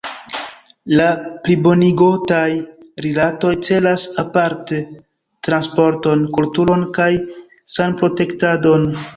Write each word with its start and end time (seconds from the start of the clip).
La 0.99 1.09
plibonigotaj 1.47 2.47
rilatoj 3.05 3.53
celas 3.69 4.07
aparte 4.25 4.81
transporton, 5.49 6.27
kulturon 6.39 6.89
kaj 7.01 7.11
sanprotektadon. 7.77 8.93